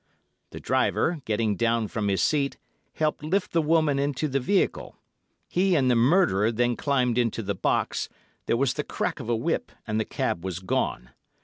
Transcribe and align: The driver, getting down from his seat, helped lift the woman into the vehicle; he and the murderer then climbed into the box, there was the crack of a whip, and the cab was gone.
The 0.49 0.59
driver, 0.59 1.21
getting 1.25 1.55
down 1.55 1.87
from 1.87 2.07
his 2.07 2.23
seat, 2.23 2.57
helped 2.93 3.21
lift 3.21 3.51
the 3.51 3.61
woman 3.61 3.99
into 3.99 4.27
the 4.27 4.39
vehicle; 4.39 4.95
he 5.47 5.75
and 5.75 5.91
the 5.91 5.95
murderer 5.95 6.51
then 6.51 6.75
climbed 6.75 7.19
into 7.19 7.43
the 7.43 7.53
box, 7.53 8.09
there 8.47 8.57
was 8.57 8.73
the 8.73 8.83
crack 8.83 9.19
of 9.19 9.29
a 9.29 9.35
whip, 9.35 9.71
and 9.85 9.99
the 9.99 10.05
cab 10.05 10.43
was 10.43 10.57
gone. 10.57 11.11